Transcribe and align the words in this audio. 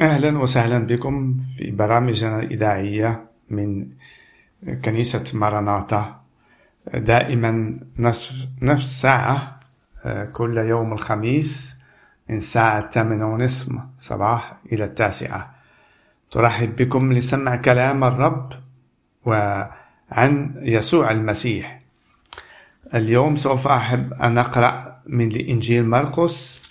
أهلا 0.00 0.38
وسهلا 0.38 0.78
بكم 0.78 1.36
في 1.36 1.70
برامجنا 1.70 2.38
الإذاعية 2.38 3.24
من 3.50 3.86
كنيسة 4.84 5.24
ماراناتا. 5.34 6.20
دائما 6.94 7.78
نفس 7.98 8.48
نفس 8.62 9.02
ساعة 9.02 9.60
آه، 10.04 10.24
كل 10.24 10.58
يوم 10.58 10.92
الخميس 10.92 11.76
من 12.28 12.36
الساعة 12.36 12.78
الثامنة 12.78 13.32
ونصف 13.32 13.72
صباح 13.98 14.56
إلى 14.72 14.84
التاسعة. 14.84 15.54
ترحب 16.30 16.76
بكم 16.76 17.12
لسمع 17.12 17.56
كلام 17.56 18.04
الرب 18.04 18.52
وعن 19.24 20.54
يسوع 20.62 21.10
المسيح. 21.10 21.80
اليوم 22.94 23.36
سوف 23.36 23.68
أحب 23.68 24.12
أن 24.12 24.38
أقرأ 24.38 25.00
من 25.06 25.36
إنجيل 25.36 25.88
مرقس 25.88 26.69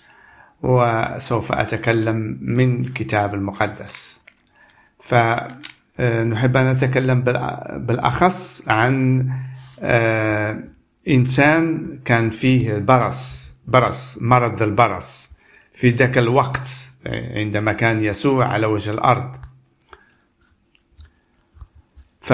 وسوف 0.64 1.52
أتكلم 1.52 2.38
من 2.41 2.82
الكتاب 2.82 3.34
المقدس. 3.34 4.20
فنحب 5.00 6.58
أن 6.58 6.72
نتكلم 6.72 7.22
بالأخص 7.77 8.70
عن 8.70 9.30
آه، 9.81 10.64
إنسان 11.08 12.00
كان 12.05 12.30
فيه 12.30 12.77
برص 12.77 13.40
برص 13.67 14.17
مرض 14.22 14.62
البرص 14.62 15.31
في 15.73 15.90
ذاك 15.90 16.17
الوقت 16.17 16.70
عندما 17.36 17.73
كان 17.73 18.03
يسوع 18.03 18.48
على 18.48 18.66
وجه 18.66 18.91
الأرض. 18.91 19.36
ف 22.22 22.34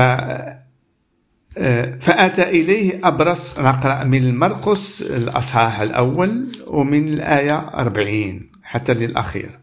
فأتى 2.00 2.44
إليه 2.44 3.08
أبرص 3.08 3.60
نقرأ 3.60 4.04
من 4.04 4.24
المرقس 4.24 5.02
الأصحاح 5.02 5.80
الأول 5.80 6.48
ومن 6.68 7.08
الآية 7.08 7.58
أربعين 7.58 8.52
حتى 8.64 8.94
للأخير 8.94 9.60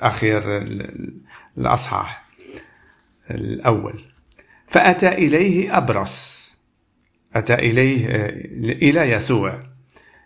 أخير 0.00 0.42
الأصحاح 1.58 2.24
الأول. 3.30 4.04
فأتى 4.66 5.08
إليه 5.08 5.78
أبرص 5.78 6.38
أتى 7.34 7.54
إليه 7.54 8.06
إلى 8.82 9.00
يسوع 9.00 9.60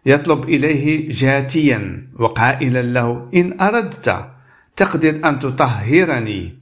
يطلب 0.07 0.43
إليه 0.49 1.11
جاتيا 1.11 2.09
وقائلا 2.19 2.83
له 2.83 3.31
إن 3.35 3.61
أردت 3.61 4.31
تقدر 4.77 5.29
أن 5.29 5.39
تطهرني 5.39 6.62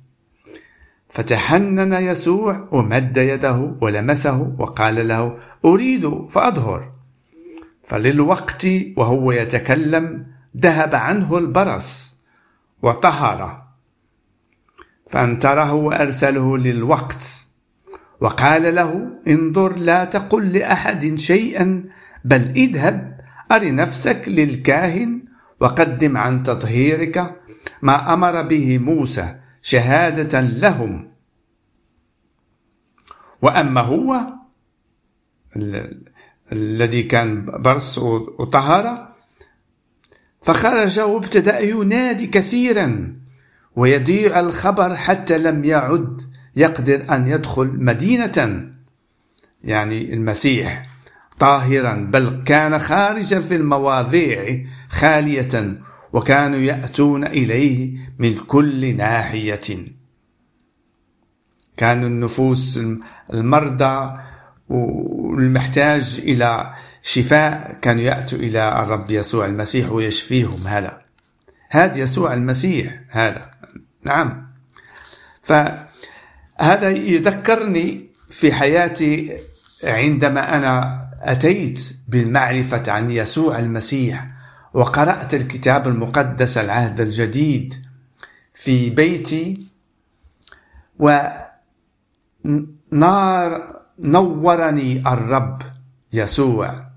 فتحنن 1.11 1.93
يسوع 1.93 2.69
ومد 2.73 3.17
يده 3.17 3.75
ولمسه 3.81 4.55
وقال 4.59 5.09
له 5.09 5.39
أريد 5.65 6.27
فأظهر. 6.29 6.93
فللوقت 7.85 8.67
وهو 8.97 9.33
يتكلم 9.33 10.27
ذهب 10.57 10.95
عنه 10.95 11.39
البرص 11.39 12.19
وطهر 12.83 13.63
فأنتره 15.09 15.73
وأرسله 15.73 16.59
للوقت 16.59 17.47
وقال 18.21 18.75
له 18.75 19.11
انظر 19.29 19.77
لا 19.77 20.05
تقل 20.05 20.53
لأحد 20.53 21.15
شيئا 21.19 21.85
بل 22.25 22.53
اذهب 22.57 23.21
أر 23.53 23.75
نفسك 23.75 24.25
للكاهن 24.29 25.23
وقدم 25.61 26.17
عن 26.17 26.43
تطهيرك 26.43 27.37
ما 27.83 28.15
أمر 28.15 28.43
به 28.43 28.79
موسى 28.79 29.35
شهادة 29.63 30.41
لهم. 30.41 31.11
وأما 33.43 33.81
هو 33.81 34.21
الذي 36.53 37.03
كان 37.03 37.47
برص 37.47 37.99
وطهر 37.99 39.15
فخرج 40.43 41.01
وابتدأ 41.01 41.59
ينادي 41.59 42.27
كثيرا 42.27 43.17
ويضيع 43.77 44.41
الخبر 44.41 44.97
حتى 44.97 45.39
لم 45.39 45.65
يعد 45.65 46.23
يقدر 46.57 47.15
أن 47.15 47.27
يدخل 47.27 47.67
مدينة. 47.67 48.71
يعني 49.65 50.15
المسيح 50.15 50.87
طاهرا 51.39 51.95
بل 51.95 52.43
كان 52.47 52.79
خارجا 52.79 53.41
في 53.41 53.57
المواضيع 53.57 54.67
خالية 54.89 55.75
وكانوا 56.13 56.59
يأتون 56.59 57.27
إليه 57.27 57.97
من 58.19 58.35
كل 58.35 58.97
ناحية. 58.97 59.87
كانوا 61.77 62.09
النفوس 62.09 62.81
المرضى 63.33 64.19
والمحتاج 64.69 66.21
إلى 66.23 66.75
شفاء 67.03 67.79
كانوا 67.83 68.03
يأتوا 68.03 68.39
إلى 68.39 68.83
الرب 68.83 69.11
يسوع 69.11 69.47
المسيح 69.47 69.93
ويشفيهم 69.93 70.67
هذا. 70.67 71.03
هذا 71.71 71.99
يسوع 71.99 72.35
المسيح 72.35 73.01
هذا. 73.09 73.51
نعم. 74.05 74.51
فهذا 75.43 76.89
يذكرني 76.91 78.11
في 78.31 78.53
حياتي 78.53 79.39
عندما 79.85 80.57
أنا 80.57 81.01
أتيت 81.23 81.97
بالمعرفة 82.09 82.93
عن 82.93 83.11
يسوع 83.11 83.59
المسيح. 83.59 84.40
وقرأت 84.75 85.35
الكتاب 85.35 85.89
المقدس 85.89 86.59
العهد 86.59 87.01
الجديد 87.01 87.75
في 88.55 88.91
بيتي 88.91 89.67
ونار 90.99 91.41
نورني 93.99 94.99
الرب 95.13 95.63
يسوع 96.13 96.91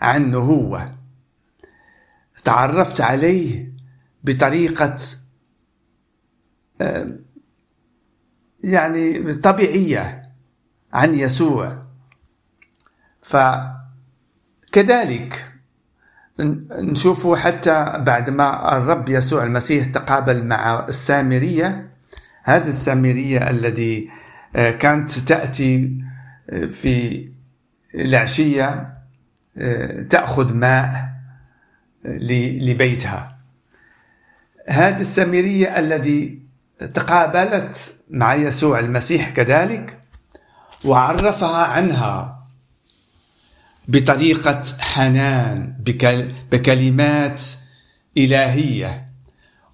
عنه 0.00 0.38
هو 0.38 0.88
تعرفت 2.44 3.00
عليه 3.00 3.72
بطريقة 4.24 4.96
يعني 8.64 9.34
طبيعية 9.34 10.32
عن 10.92 11.14
يسوع. 11.14 11.86
فكذلك 14.72 15.47
نشوفه 16.40 17.36
حتى 17.36 17.92
بعد 17.98 18.30
ما 18.30 18.76
الرب 18.76 19.08
يسوع 19.08 19.44
المسيح 19.44 19.84
تقابل 19.84 20.44
مع 20.44 20.86
السامرية. 20.88 21.90
هذه 22.44 22.68
السامرية 22.68 23.50
الذي 23.50 24.10
آه، 24.56 24.70
كانت 24.70 25.10
تأتي 25.18 26.02
آه، 26.50 26.66
في 26.66 27.28
العشية 27.94 28.94
آه، 29.58 30.02
تأخذ 30.02 30.54
ماء 30.54 31.08
لبيتها. 32.04 33.38
هذه 34.68 35.00
السامرية 35.00 35.78
الذي 35.78 36.42
تقابلت 36.94 37.94
مع 38.10 38.34
يسوع 38.34 38.78
المسيح 38.78 39.30
كذلك 39.30 39.98
وعرفها 40.84 41.66
عنها 41.66 42.37
بطريقة 43.88 44.62
حنان 44.78 45.74
بكلمات 46.52 47.42
إلهية. 48.16 49.08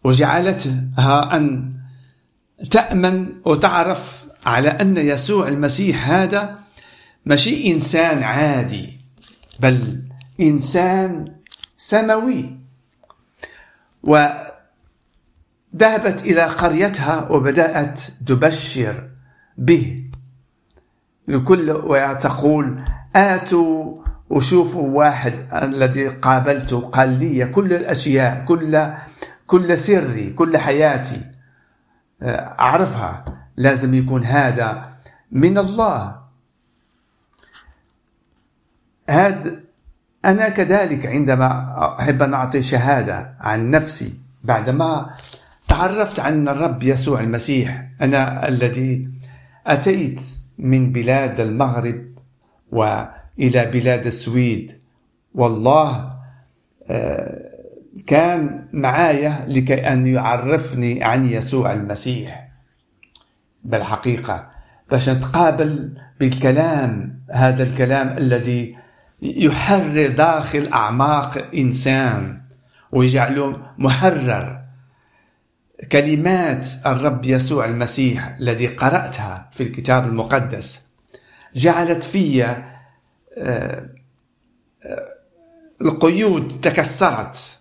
وجعلتها 0.04 1.36
أن 1.36 1.74
تأمن 2.70 3.28
وتعرف 3.44 4.26
على 4.46 4.68
أن 4.68 4.96
يسوع 4.96 5.48
المسيح 5.48 6.08
هذا 6.10 6.58
ماشي 7.26 7.72
إنسان 7.72 8.22
عادي 8.22 9.00
بل 9.60 10.04
إنسان 10.40 11.34
سماوي. 11.76 12.58
وذهبت 14.02 14.50
إلى 16.20 16.42
قريتها 16.42 17.28
وبدأت 17.30 18.00
تبشر 18.26 19.10
به. 19.58 20.04
لكل 21.28 21.70
وتقول 21.70 22.84
آتوا 23.16 24.04
وشوفوا 24.30 24.88
واحد 24.98 25.54
الذي 25.62 26.08
قابلته 26.08 26.80
قال 26.80 27.08
لي 27.18 27.46
كل 27.46 27.72
الأشياء 27.72 28.44
كل 28.44 28.90
كل 29.46 29.78
سري 29.78 30.30
كل 30.30 30.58
حياتي. 30.58 31.20
آه، 32.22 32.54
أعرفها. 32.60 33.24
لازم 33.56 33.94
يكون 33.94 34.24
هذا 34.24 34.92
من 35.32 35.58
الله. 35.58 36.16
هذا 39.10 39.60
أنا 40.24 40.48
كذلك 40.48 41.06
عندما 41.06 41.74
أحب 42.00 42.22
أن 42.22 42.34
أعطي 42.34 42.62
شهادة 42.62 43.36
عن 43.40 43.70
نفسي 43.70 44.14
بعدما 44.44 45.10
تعرفت 45.68 46.20
عن 46.20 46.48
الرب 46.48 46.82
يسوع 46.82 47.20
المسيح 47.20 47.88
أنا 48.02 48.48
الذي 48.48 49.08
أتيت 49.66 50.20
من 50.58 50.92
بلاد 50.92 51.40
المغرب 51.40 52.13
وإلى 52.74 53.66
بلاد 53.66 54.06
السويد. 54.06 54.78
والله 55.34 56.14
آه، 56.88 57.50
كان 58.06 58.68
معايا 58.72 59.44
لكي 59.48 59.74
أن 59.74 60.06
يعرفني 60.06 61.04
عن 61.04 61.24
يسوع 61.24 61.72
المسيح. 61.72 62.48
بالحقيقة 63.64 64.48
باش 64.90 65.08
نتقابل 65.08 65.98
بالكلام 66.20 67.20
هذا 67.30 67.62
الكلام 67.62 68.18
الذي 68.18 68.76
يحرر 69.22 70.08
داخل 70.10 70.72
أعماق 70.72 71.50
إنسان 71.54 72.40
ويجعله 72.92 73.62
محرر. 73.78 74.64
كلمات 75.92 76.68
الرب 76.86 77.24
يسوع 77.24 77.64
المسيح 77.64 78.36
الذي 78.40 78.66
قرأتها 78.66 79.48
في 79.52 79.62
الكتاب 79.62 80.08
المقدس 80.08 80.83
جعلت 81.54 82.04
في 82.04 82.44
آه، 82.44 82.60
آه، 83.38 83.88
القيود 85.82 86.60
تكسرت 86.60 87.60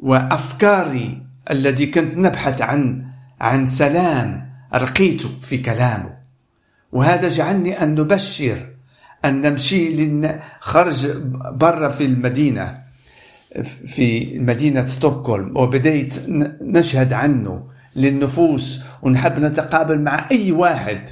وأفكاري 0.00 1.22
الذي 1.50 1.86
كنت 1.86 2.16
نبحث 2.16 2.62
عن 2.62 3.06
عن 3.40 3.66
سلام 3.66 4.50
رقيت 4.74 5.22
في 5.22 5.58
كلامه. 5.58 6.14
وهذا 6.92 7.28
جعلني 7.28 7.82
أن 7.82 7.94
نبشر 7.94 8.68
أن 9.24 9.40
نمشي 9.40 10.10
خرج 10.60 11.06
برا 11.52 11.88
في 11.88 12.04
المدينة 12.04 12.84
في 13.62 14.38
مدينة 14.38 14.86
ستوكهولم 14.86 15.56
وبديت 15.56 16.28
نشهد 16.60 17.12
عنه 17.12 17.66
للنفوس 17.96 18.82
ونحب 19.02 19.38
نتقابل 19.38 20.00
مع 20.00 20.28
أي 20.30 20.52
واحد 20.52 21.08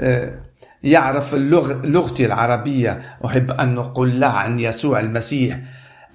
آه، 0.00 0.40
يعرف 0.84 1.34
اللغة 1.34 1.86
لغتي 1.86 2.26
العربية. 2.26 3.18
أحب 3.24 3.50
أن 3.50 3.74
نقول 3.74 4.20
له 4.20 4.26
عن 4.26 4.58
يسوع 4.58 5.00
المسيح 5.00 5.58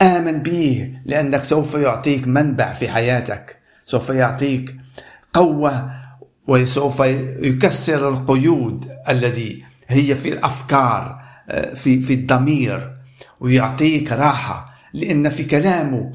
آمن 0.02 0.40
به 0.40 0.94
لأنك 1.06 1.44
سوف 1.44 1.74
يعطيك 1.74 2.28
منبع 2.28 2.74
في 2.74 2.90
حياتك. 2.90 3.58
سوف 3.86 4.10
يعطيك 4.10 4.75
قوة 5.34 5.92
وسوف 6.48 7.00
يكسر 7.40 8.10
القيود 8.10 8.92
الذي 9.10 9.64
هي 9.88 10.16
في 10.16 10.30
الأفكار 10.30 11.22
آه، 11.50 11.74
في 11.74 12.02
في 12.02 12.13
الضمير 12.13 12.92
ويعطيك 13.40 14.12
راحة 14.12 14.74
لأن 14.94 15.30
في 15.30 15.44
كلامه 15.44 16.12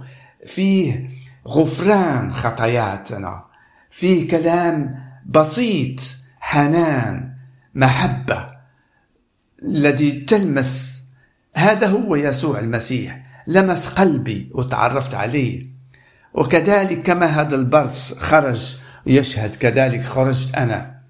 فيه 0.46 1.10
غفران 1.48 2.32
خطاياتنا. 2.32 3.44
فيه 3.90 4.28
كلام 4.28 4.94
بسيط 5.26 6.00
حنان 6.40 7.31
محبة 7.74 8.46
الذي 9.62 10.12
تلمس. 10.12 11.04
هذا 11.54 11.86
هو 11.86 12.16
يسوع 12.16 12.58
المسيح. 12.58 13.22
لمس 13.46 13.88
قلبي 13.88 14.50
وتعرفت 14.54 15.14
عليه. 15.14 15.66
وكذلك 16.34 17.02
كما 17.02 17.26
هذا 17.26 17.54
البرص 17.54 18.18
خرج 18.18 18.76
يشهد 19.06 19.54
كذلك 19.54 20.02
خرجت 20.02 20.54
أنا. 20.54 21.02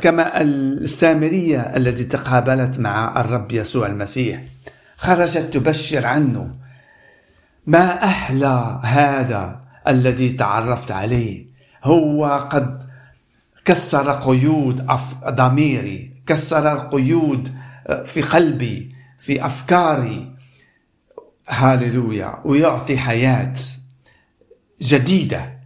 كما 0.00 0.40
السامرية 0.40 1.60
التي 1.60 2.04
تقابلت 2.04 2.78
مع 2.78 3.20
الرب 3.20 3.52
يسوع 3.52 3.86
المسيح. 3.86 4.42
خرجت 4.96 5.38
تبشر 5.38 6.06
عنه. 6.06 6.54
ما 7.66 8.04
أحلى 8.04 8.80
هذا 8.84 9.60
الذي 9.88 10.32
تعرفت 10.32 10.90
عليه. 10.90 11.46
هو 11.84 12.48
قد 12.50 12.95
كسر 13.66 14.12
قيود 14.12 14.86
ضميري 15.28 16.22
كسر 16.26 16.72
القيود 16.72 17.54
آه، 17.86 18.02
في 18.02 18.22
قلبي 18.22 18.94
في 19.18 19.46
أفكاري. 19.46 20.32
هاللويا 21.48 22.40
ويعطي 22.44 22.98
حياة 22.98 23.54
جديدة 24.82 25.58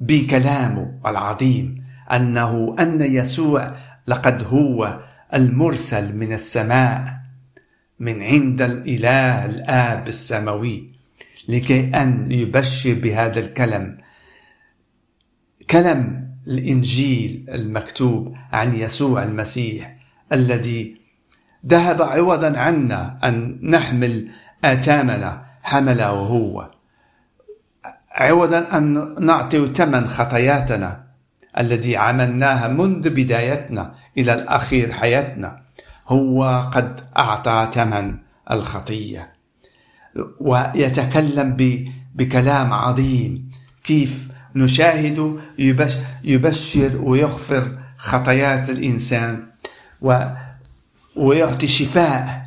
بكلامه 0.00 1.00
العظيم. 1.06 1.84
أنه 2.12 2.76
أن 2.78 3.00
يسوع 3.00 3.76
لقد 4.06 4.42
هو 4.42 5.00
المرسل 5.34 6.16
من 6.16 6.32
السماء 6.32 7.22
من 7.98 8.22
عند 8.22 8.62
الإله 8.62 9.44
الآب 9.44 10.08
السماوي 10.08 10.90
لكي 11.48 11.90
أن 11.94 12.32
يبشر 12.32 12.94
بهذا 12.94 13.40
الكلام 13.40 13.98
كلام 15.70 16.31
الإنجيل 16.46 17.46
المكتوب 17.48 18.34
عن 18.52 18.74
يسوع 18.74 19.22
المسيح 19.22 19.92
الذي 20.32 20.96
ذهب 21.66 22.02
عوضا 22.02 22.58
عنا 22.58 23.18
أن 23.24 23.58
نحمل 23.62 24.28
آثامنا 24.64 25.44
حملة 25.62 26.06
هو 26.06 26.68
عوضا 28.12 28.78
أن 28.78 29.14
نعطي 29.26 29.66
ثمن 29.66 30.08
خطاياتنا 30.08 31.04
الذي 31.58 31.96
عملناها 31.96 32.68
منذ 32.68 33.10
بدايتنا 33.10 33.94
إلى 34.18 34.34
الأخير 34.34 34.92
حياتنا. 34.92 35.62
هو 36.08 36.70
قد 36.74 37.00
أعطى 37.16 37.68
ثمن 37.72 38.16
الخطية. 38.50 39.32
ويتكلم 40.40 41.56
بكلام 42.14 42.72
عظيم 42.72 43.50
كيف 43.84 44.32
نشاهد 44.56 45.40
يبشر 46.24 47.00
ويغفر 47.02 47.78
خطايات 47.96 48.70
الإنسان 48.70 49.46
و 50.00 50.24
ويعطي 51.16 51.68
شفاء. 51.68 52.42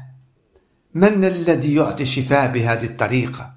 من 0.94 1.26
الذي 1.26 1.76
يعطي 1.76 2.06
شفاء 2.06 2.52
بهذه 2.52 2.86
الطريقة؟ 2.86 3.54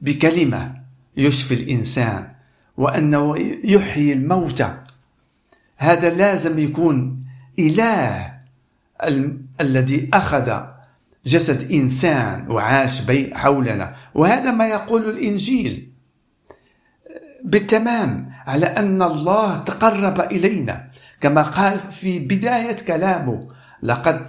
بكلمة 0.00 0.74
يشفي 1.16 1.54
الإنسان 1.54 2.28
وأنه 2.76 3.38
يحيي 3.64 4.12
الموتى. 4.12 4.78
هذا 5.76 6.10
لازم 6.10 6.58
يكون 6.58 7.24
إله 7.58 8.32
الذي 9.60 10.08
أخذ 10.12 10.60
جسد 11.26 11.72
إنسان 11.72 12.50
وعاش 12.50 13.00
بي 13.00 13.34
حولنا. 13.34 13.96
وهذا 14.14 14.50
ما 14.50 14.68
يقول 14.68 15.10
الإنجيل. 15.10 15.87
بالتمام 17.44 18.32
على 18.46 18.66
أن 18.66 19.02
الله 19.02 19.56
تقرب 19.56 20.20
إلينا. 20.20 20.90
كما 21.20 21.42
قال 21.42 21.78
في 21.78 22.18
بداية 22.18 22.76
كلامه 22.86 23.48
لقد 23.82 24.26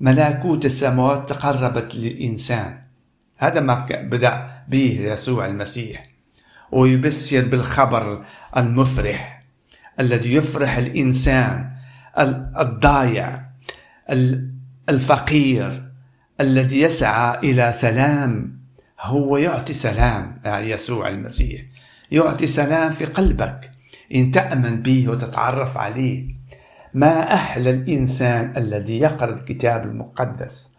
ملكوت 0.00 0.64
السماوات 0.64 1.28
تقربت 1.28 1.94
للإنسان. 1.94 2.78
هذا 3.36 3.60
ما 3.60 3.86
بدأ 3.90 4.50
به 4.68 5.00
يسوع 5.00 5.46
المسيح. 5.46 6.06
ويبشر 6.72 7.44
بالخبر 7.44 8.24
المفرح 8.56 9.42
الذي 10.00 10.34
يفرح 10.34 10.76
الإنسان 10.76 11.70
الضايع 12.58 13.42
الفقير 14.88 15.82
الذي 16.40 16.80
يسعى 16.80 17.38
إلى 17.38 17.72
سلام. 17.72 18.60
هو 19.00 19.36
يعطي 19.36 19.72
سلام 19.72 20.40
يسوع 20.46 21.08
المسيح. 21.08 21.62
يعطي 22.10 22.46
سلام 22.46 22.90
في 22.90 23.04
قلبك 23.04 23.70
إن 24.14 24.30
تأمن 24.30 24.82
به 24.82 25.08
وتتعرف 25.08 25.76
عليه. 25.76 26.40
ما 26.94 27.34
أحلى 27.34 27.70
الإنسان 27.70 28.52
الذي 28.56 28.98
يقرأ 28.98 29.34
الكتاب 29.34 29.84
المقدس؟ 29.84 30.70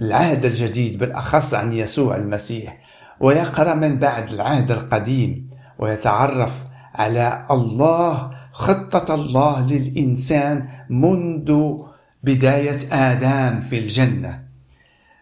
العهد 0.00 0.44
الجديد 0.44 0.98
بالأخص 0.98 1.54
عن 1.54 1.72
يسوع 1.72 2.16
المسيح 2.16 2.78
ويقرأ 3.20 3.74
من 3.74 3.98
بعد 3.98 4.32
العهد 4.32 4.70
القديم 4.70 5.50
ويتعرف 5.78 6.64
على 6.94 7.46
الله 7.50 8.30
خطة 8.52 9.14
الله 9.14 9.66
للإنسان 9.66 10.68
منذ 10.90 11.78
بداية 12.22 12.78
آدم 12.92 13.60
في 13.60 13.78
الجنة. 13.78 14.44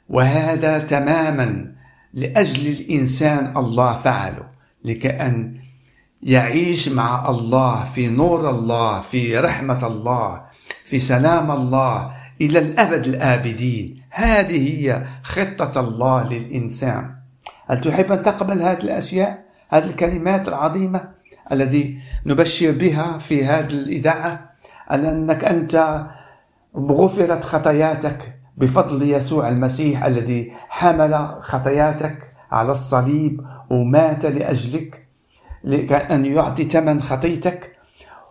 وهذا 0.09 0.79
تماما 0.79 1.75
لأجل 2.15 2.67
الإنسان 2.67 3.57
الله 3.57 3.97
فعله. 3.97 4.52
لكأن 4.85 5.55
يعيش 6.23 6.89
مع 6.89 7.31
الله 7.31 7.85
في 7.85 8.09
نور 8.09 8.51
الله 8.51 9.01
في 9.01 9.39
رحمة 9.39 9.87
الله 9.87 10.43
في 10.85 10.99
سلام 10.99 11.51
الله 11.51 12.15
إلى 12.41 12.59
الأبد 12.59 13.07
الآبدين. 13.07 14.03
هذه 14.11 14.81
هي 14.81 15.07
خطة 15.23 15.81
الله 15.81 16.29
للإنسان. 16.29 17.15
هل 17.67 17.81
تحب 17.81 18.13
أن 18.13 18.23
تقبل 18.23 18.63
هذه 18.63 18.81
الأشياء؟ 18.81 19.45
هذه 19.69 19.85
الكلمات 19.85 20.49
العظيمة 20.49 21.09
التي 21.53 21.99
نبشر 22.27 22.71
بها 22.71 23.19
في 23.19 23.45
هذه 23.45 23.71
الإذاعة؟ 23.71 24.53
أنك 24.91 25.45
أنت 25.45 26.07
غفرت 26.77 27.45
خطاياتك 27.45 28.39
بفضل 28.57 29.03
يسوع 29.03 29.49
المسيح 29.49 30.05
الذي 30.05 30.53
حمل 30.69 31.37
خطاياتك 31.41 32.33
على 32.53 32.73
الصليب 32.73 33.41
ومات 33.73 34.27
لأجلك 34.27 35.07
لأن 35.65 36.25
يعطي 36.27 36.65
ثمن 36.65 37.01
خطيتك 37.01 37.73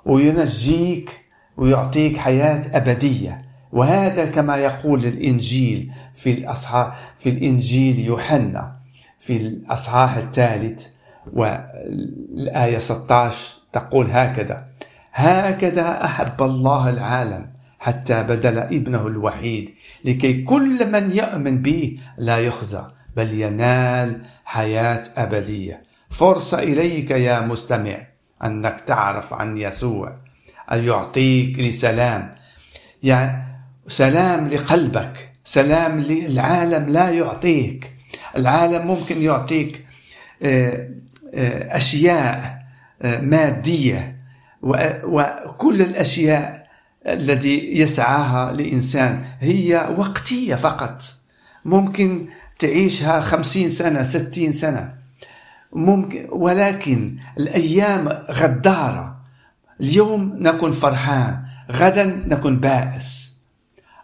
وينجيك 0.05 1.10
ويعطيك 1.57 2.17
حياة 2.17 2.62
أبدية. 2.74 3.41
وهذا 3.71 4.25
كما 4.25 4.57
يقول 4.57 5.05
الإنجيل 5.05 5.91
في 6.15 6.33
الأصحاح 6.33 7.13
في 7.17 7.29
الإنجيل 7.29 8.00
يوحنا 8.00 8.75
في 9.19 9.38
الأصحاح 9.38 10.17
الثالث 10.17 10.88
والآية 11.33 12.77
16 12.77 13.38
تقول 13.74 14.07
هكذا 14.12 14.65
هكذا 15.13 16.05
أحب 16.05 16.41
الله 16.41 16.89
العالم 16.89 17.48
حتى 17.79 18.24
بدل 18.24 18.57
ابنه 18.57 19.07
الوحيد 19.07 19.69
لكي 20.05 20.43
كل 20.43 20.91
من 20.91 21.12
يؤمن 21.12 21.62
به 21.62 21.98
لا 22.17 22.38
يخزى. 22.38 22.83
بل 23.15 23.41
ينال 23.41 24.21
حياة 24.45 25.03
أبدية. 25.17 25.83
فرصة 26.09 26.59
إليك 26.59 27.11
يا 27.11 27.39
مستمع 27.39 27.97
أنك 28.43 28.81
تعرف 28.81 29.33
عن 29.33 29.57
يسوع 29.57 30.15
أن 30.71 30.83
يعطيك 30.83 31.59
لسلام 31.59 32.35
يعني 33.03 33.43
سلام 33.87 34.47
لقلبك 34.47 35.31
سلام 35.43 35.99
للعالم 35.99 36.89
لا 36.89 37.09
يعطيك. 37.09 37.91
العالم 38.37 38.87
ممكن 38.87 39.21
يعطيك 39.21 39.85
آه، 40.43 40.89
آه، 41.33 41.77
أشياء 41.77 42.61
آه، 43.01 43.21
مادية 43.21 44.15
وكل 45.03 45.81
الأشياء 45.81 46.67
التي 47.07 47.71
يسعاها 47.73 48.51
الإنسان 48.51 49.23
هي 49.39 49.95
وقتية 49.97 50.55
فقط. 50.55 51.01
ممكن 51.65 52.27
تعيشها 52.61 53.21
خمسين 53.21 53.69
سنة 53.69 54.03
ستين 54.03 54.51
سنة. 54.51 54.93
ممكن 55.73 56.27
ولكن 56.31 57.17
الأيام 57.37 58.07
غدارة. 58.31 59.21
اليوم 59.81 60.35
نكون 60.39 60.71
فرحان 60.71 61.43
غدا 61.71 62.05
نكون 62.05 62.59
بائس. 62.59 63.37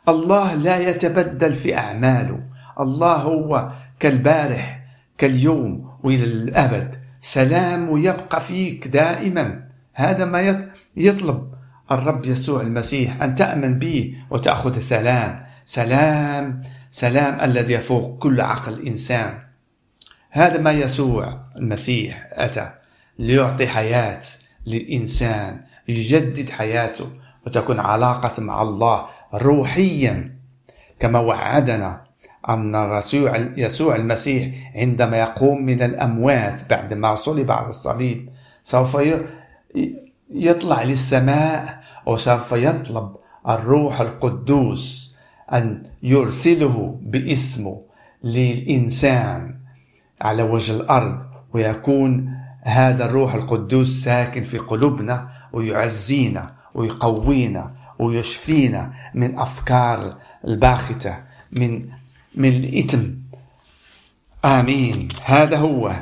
الله 0.10 0.54
لا 0.54 0.78
يتبدل 0.90 1.54
في 1.54 1.78
أعماله. 1.78 2.40
الله 2.80 3.16
هو 3.16 3.72
كالبارح 4.00 4.80
كاليوم 5.18 5.90
وإلى 6.04 6.24
الأبد. 6.24 6.96
سلام 7.22 7.98
يبقى 7.98 8.42
فيك 8.42 8.88
دائما. 8.88 9.64
هذا 9.94 10.26
ما 10.26 10.66
يطلب 10.96 11.54
الرب 11.92 12.26
يسوع 12.26 12.62
المسيح 12.62 13.22
أن 13.22 13.36
تأمن 13.36 13.80
به 13.80 14.16
وتأخذ 14.30 14.82
سلام. 14.82 15.46
سلام 15.66 16.62
سلام 16.92 17.42
الذي 17.42 17.74
يفوق 17.74 18.18
كل 18.18 18.42
عقل 18.42 18.88
إنسان. 18.88 19.40
هذا 20.30 20.62
ما 20.62 20.72
يسوع 20.72 21.40
المسيح 21.56 22.28
أتى 22.32 22.70
ليعطي 23.20 23.68
حياة 23.68 24.22
للإنسان 24.68 25.62
يجدد 25.88 26.50
حياته 26.50 27.10
وتكون 27.46 27.80
علاقة 27.80 28.42
مع 28.42 28.62
الله 28.62 29.06
روحيا. 29.34 30.38
كما 31.00 31.20
وعدنا 31.20 32.04
أن 32.50 33.54
يسوع 33.58 33.96
المسيح 33.96 34.72
عندما 34.76 35.18
يقوم 35.18 35.66
من 35.66 35.82
الأموات 35.82 36.70
بعد 36.70 36.94
ما 36.94 37.16
صلب 37.16 37.52
على 37.52 37.70
الصليب 37.70 38.30
سوف 38.64 38.98
يطلع 40.30 40.84
للسماء 40.84 41.84
وسوف 42.06 42.52
يطلب 42.52 43.16
الروح 43.50 44.02
القدوس 44.02 45.07
أن 45.54 45.84
يرسله 46.04 47.00
باسمه 47.02 47.82
للإنسان 48.24 49.56
على 50.22 50.44
وجه 50.44 50.76
الأرض 50.76 51.20
ويكون 51.54 52.34
هذا 52.62 53.06
الروح 53.06 53.36
القدوس 53.36 54.04
ساكن 54.04 54.44
في 54.44 54.58
قلوبنا 54.58 55.30
ويعزينا 55.54 56.56
ويقوينا 56.74 57.76
ويشفينا 58.00 58.94
من 59.14 59.40
أفكار 59.40 60.18
الباختة 60.48 61.18
من 61.52 61.90
من 62.36 62.50
الإثم. 62.50 63.04
آمين. 64.46 65.08
هذا 65.26 65.58
هو 65.58 65.96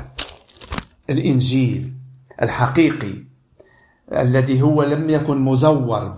الإنجيل 1.09 1.93
الحقيقي 2.41 3.13
الذي 4.11 4.61
هو 4.61 4.83
لم 4.83 5.09
يكن 5.09 5.37
مزور 5.37 6.15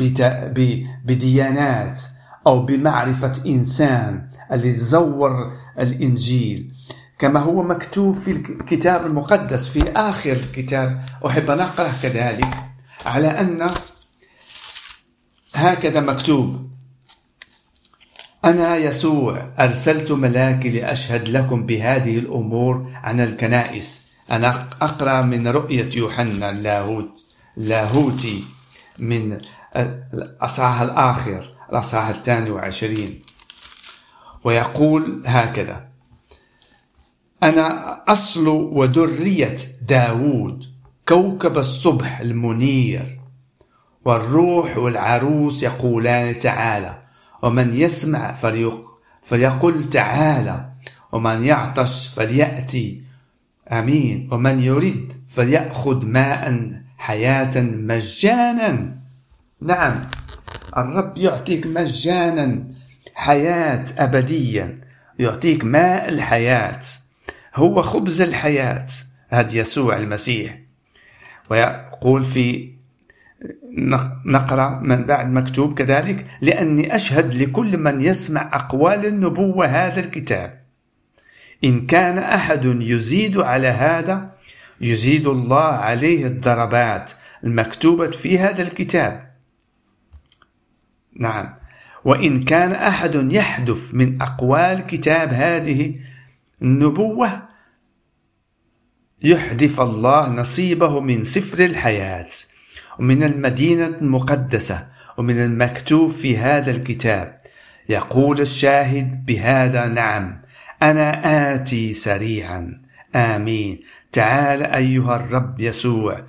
بديانات 1.06 2.02
أو 2.48 2.60
بمعرفة 2.60 3.32
إنسان 3.46 4.30
الذي 4.52 4.74
زور 4.74 5.54
الإنجيل. 5.80 6.74
كما 7.20 7.40
هو 7.40 7.64
مكتوب 7.64 8.16
في 8.16 8.32
الكتاب 8.32 9.06
المقدس 9.06 9.68
في 9.68 9.92
آخر 9.92 10.32
الكتاب. 10.32 11.02
أحب 11.26 11.50
أن 11.52 11.60
أقرأ 11.60 11.92
كذلك. 12.04 12.64
على 13.06 13.28
أن 13.28 13.68
هكذا 15.56 16.00
مكتوب. 16.00 16.72
أنا 18.46 18.78
يسوع 18.78 19.54
أرسلت 19.60 20.12
ملاكي 20.12 20.70
لأشهد 20.70 21.30
لكم 21.30 21.66
بهذه 21.66 22.20
الأمور 22.20 22.88
عن 22.94 23.20
الكنائس. 23.20 24.02
أنا 24.32 24.70
أقرأ 24.82 25.22
من 25.22 25.48
رؤية 25.48 25.90
يوحنا 25.98 26.50
اللاهوت 26.50 27.26
لاهوتي 27.58 28.44
من 29.00 29.38
الأصحاح 30.14 30.82
الآخر. 30.82 31.57
الأصحاح 31.70 32.08
الثاني 32.08 32.52
وعشرين. 32.52 33.22
ويقول 34.44 35.24
هكذا 35.26 35.88
أنا 37.44 37.98
أصل 38.08 38.48
ودرية 38.48 39.56
داود 39.82 40.66
كوكب 41.08 41.58
الصبح 41.58 42.20
المنير 42.20 43.18
والروح 44.06 44.78
والعروس 44.78 45.64
يقولان 45.64 46.38
تعالى 46.38 47.02
ومن 47.44 47.74
يسمع 47.74 48.34
فليق 48.34 48.82
فليقل 49.22 49.90
تعالى 49.90 50.72
ومن 51.12 51.44
يعطش 51.44 52.08
فليأتي 52.08 53.02
آمين 53.72 54.30
ومن 54.32 54.60
يريد 54.60 55.14
فليأخذ 55.28 56.06
ماء 56.06 56.72
حياة 56.98 57.52
مجانا. 57.58 58.98
نعم. 59.62 60.02
الرب 60.78 61.18
يعطيك 61.18 61.68
مجانا 61.68 62.68
حياة 63.16 63.86
أبديا 63.98 64.78
يعطيك 65.20 65.64
ماء 65.64 66.10
الحياة. 66.10 66.80
هو 67.56 67.82
خبز 67.82 68.22
الحياة 68.22 68.86
هذا 69.30 69.56
يسوع 69.58 69.98
المسيح. 69.98 70.60
ويقول 71.50 72.24
في 72.24 72.74
نقرأ 74.26 74.80
من 74.84 75.04
بعد 75.06 75.32
مكتوب 75.32 75.74
كذلك 75.74 76.26
لأني 76.42 76.96
أشهد 76.96 77.36
لكل 77.36 77.78
من 77.78 78.02
يسمع 78.02 78.50
أقوال 78.54 79.06
النبوة 79.06 79.66
هذا 79.66 80.00
الكتاب. 80.00 80.62
إن 81.64 81.86
كان 81.86 82.18
أحد 82.18 82.66
يزيد 82.66 83.38
على 83.38 83.68
هذا 83.68 84.32
يزيد 84.82 85.28
الله 85.28 85.64
عليه 85.64 86.26
الضربات. 86.26 87.12
المكتوبة 87.44 88.12
في 88.12 88.40
هذا 88.40 88.62
الكتاب. 88.62 89.27
نعم. 91.20 91.54
وإن 92.06 92.44
كان 92.44 92.72
أحد 92.72 93.32
يحدث 93.32 93.94
من 93.94 94.22
أقوال 94.22 94.86
كتاب 94.88 95.34
هذه 95.34 95.96
النبوة 96.62 97.42
يحدث 99.24 99.80
الله 99.80 100.30
نصيبه 100.30 101.00
من 101.00 101.24
سفر 101.24 101.66
الحياة 101.66 102.30
ومن 103.00 103.24
المدينة 103.24 103.88
المقدسة 103.88 104.88
ومن 105.18 105.44
المكتوب 105.44 106.12
في 106.12 106.38
هذا 106.38 106.72
الكتاب. 106.72 107.42
يقول 107.90 108.42
الشاهد 108.42 109.26
بهذا 109.26 109.88
نعم 109.88 110.42
أنا 110.82 111.22
آتي 111.56 111.94
سريعا. 111.94 112.82
آمين. 113.16 113.80
تعال 114.12 114.64
أيها 114.64 115.16
الرب 115.16 115.60
يسوع. 115.60 116.24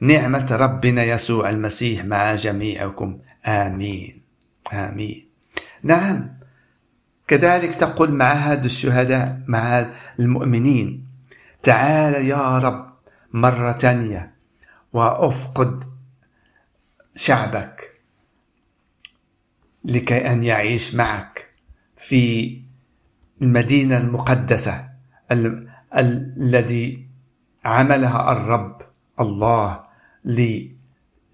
نعمة 0.00 0.48
ربنا 0.50 1.04
يسوع 1.04 1.50
المسيح 1.50 2.04
مع 2.04 2.34
جميعكم. 2.34 3.18
آمين. 3.46 4.22
آمين. 4.72 5.28
نعم. 5.82 6.42
كذلك 7.28 7.74
تقول 7.74 8.12
مع 8.12 8.32
هذا 8.32 8.66
الشهداء 8.66 9.42
مع 9.46 9.92
المؤمنين 10.20 11.06
تعال 11.62 12.14
يا 12.14 12.58
رب 12.58 12.92
مرة 13.32 13.72
تانية 13.72 14.34
وأفقد 14.92 15.84
شعبك 17.14 18.00
لكي 19.84 20.32
أن 20.32 20.42
يعيش 20.42 20.94
معك 20.94 21.48
في 21.96 22.60
المدينة 23.42 23.96
المقدسة 23.96 24.88
الذي 25.96 27.08
عملها 27.64 28.32
الرب 28.32 28.82
الله 29.20 29.80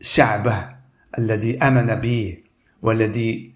لشعبه. 0.01 0.78
الذي 1.19 1.59
آمن 1.59 1.95
به 1.95 2.39
والذي 2.83 3.55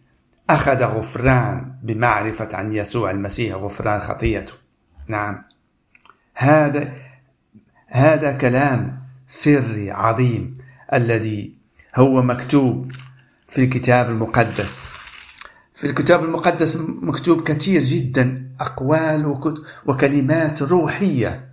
أخذ 0.51 0.83
غفران 0.83 1.75
بمعرفة 1.83 2.49
عن 2.57 2.73
يسوع 2.73 3.11
المسيح 3.11 3.55
غفران 3.55 4.01
خطيته. 4.01 4.53
نعم. 5.09 5.43
هذا 6.35 6.95
هذا 7.87 8.33
كلام 8.33 9.03
سري 9.27 9.91
عظيم 9.91 10.59
الذي 10.93 11.55
هو 11.97 12.23
مكتوب 12.23 12.93
في 13.49 13.65
الكتاب 13.65 14.11
المقدس. 14.11 14.89
في 15.75 15.87
الكتاب 15.87 16.25
المقدس 16.25 16.77
مكتوب 16.77 17.43
كثير 17.43 17.83
جدا 17.83 18.51
أقوال 18.61 19.41
وكلمات 19.87 20.63
روحية. 20.63 21.53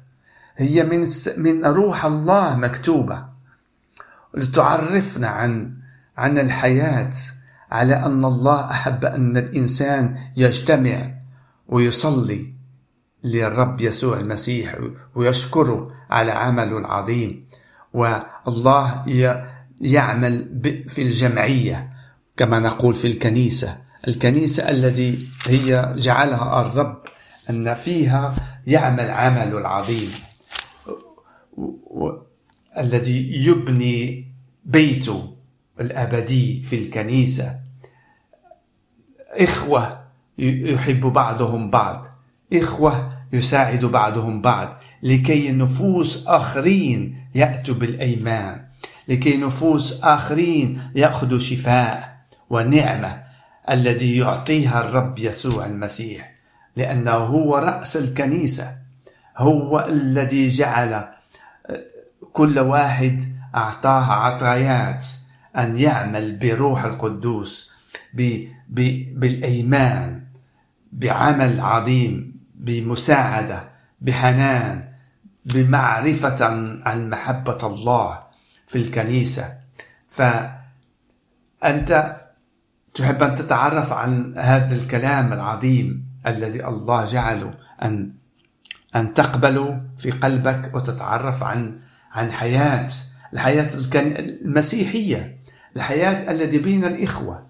هي 0.58 0.84
من 0.84 1.08
من 1.38 1.66
روح 1.66 2.06
الله 2.06 2.56
مكتوبة. 2.56 3.26
لتعرفنا 4.34 5.28
عن 5.28 5.79
عن 6.20 6.38
الحياة 6.38 7.10
على 7.72 7.94
أن 7.94 8.26
الله 8.26 8.70
أحب 8.70 9.06
أن 9.06 9.38
الإنسان 9.38 10.18
يجتمع 10.38 11.14
ويصلي 11.68 12.54
للرب 13.24 13.82
يسوع 13.82 14.18
المسيح 14.20 14.76
ويشكره 15.16 15.92
على 16.10 16.32
عمله 16.32 16.78
العظيم. 16.78 17.48
والله 17.94 19.04
يعمل 19.82 20.62
في 20.88 21.02
الجمعية 21.02 21.90
كما 22.38 22.60
نقول 22.60 22.96
في 22.96 23.08
الكنيسة. 23.08 23.78
الكنيسة 24.08 24.70
الذي 24.70 25.28
هي 25.46 25.94
جعلها 25.98 26.62
الرب 26.62 27.04
أن 27.50 27.74
فيها 27.74 28.36
يعمل 28.68 29.12
عمل 29.12 29.56
العظيم. 29.56 30.12
الذي 32.78 33.46
يبني 33.46 34.32
بيته. 34.66 35.39
الأبدي 35.80 36.64
في 36.64 36.76
الكنيسة. 36.76 37.60
إخوة 39.30 40.00
يحب 40.38 41.02
بعضهم 41.02 41.70
بعض. 41.70 42.08
إخوة 42.54 43.14
يساعد 43.34 43.86
بعضهم 43.86 44.42
بعض. 44.42 44.78
لكي 45.04 45.52
نفوس 45.52 46.28
آخرين 46.28 47.28
يأتوا 47.36 47.76
بالأيمان. 47.76 48.66
لكي 49.08 49.38
نفوس 49.38 50.04
آخرين 50.04 50.92
يأخذوا 50.96 51.40
شفاء 51.40 52.18
ونعمة 52.50 53.24
الذي 53.70 54.18
يعطيها 54.18 54.86
الرب 54.86 55.20
يسوع 55.20 55.66
المسيح. 55.66 56.32
لأنه 56.76 57.12
هو 57.12 57.58
رأس 57.58 57.98
الكنيسة. 57.98 58.76
هو 59.38 59.86
الذي 59.90 60.48
جعل 60.48 61.08
كل 62.34 62.60
واحد 62.60 63.34
أعطاه 63.56 64.12
عطايات. 64.12 65.06
أن 65.58 65.76
يعمل 65.76 66.38
بروح 66.38 66.84
القدوس 66.84 67.72
بالأيمان 69.14 70.24
بعمل 70.92 71.60
عظيم 71.60 72.40
بمساعدة 72.56 73.70
بحنان 74.02 74.90
بمعرفة 75.46 76.46
عن 76.86 77.10
محبة 77.10 77.58
الله 77.64 78.20
في 78.68 78.78
الكنيسة. 78.78 79.54
فأنت 80.10 82.16
تحب 82.94 83.24
أن 83.24 83.36
تتعرف 83.36 83.94
عن 83.94 84.38
هذا 84.38 84.76
الكلام 84.76 85.34
العظيم 85.34 86.06
الذي 86.28 86.68
الله 86.68 87.06
جعله 87.06 87.54
أن 87.84 88.12
أن 88.96 89.14
تقبله 89.14 89.82
في 89.98 90.12
قلبك 90.12 90.76
وتتعرف 90.76 91.44
عن 91.44 91.80
عن 92.12 92.32
حياة 92.32 92.88
الحياة 93.34 93.70
المسيحية. 93.96 95.39
الحياة 95.80 96.32
التي 96.32 96.58
بين 96.58 96.86
الإخوة 96.86 97.42